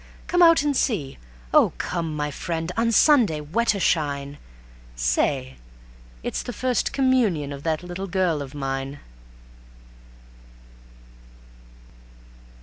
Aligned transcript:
Come 0.25 0.41
out 0.41 0.63
and 0.63 0.75
see. 0.75 1.19
Oh 1.53 1.73
come, 1.77 2.15
my 2.15 2.31
friend, 2.31 2.71
on 2.75 2.91
Sunday, 2.91 3.39
wet 3.39 3.75
or 3.75 3.79
shine... 3.79 4.39
Say! 4.95 5.57
_it's 6.23 6.41
the 6.41 6.51
First 6.51 6.91
Communion 6.91 7.53
of 7.53 7.61
that 7.61 7.83
little 7.83 8.07
girl 8.07 8.41
of 8.41 8.55
mine. 8.55 8.99